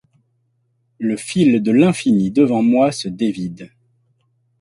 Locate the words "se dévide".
2.91-3.69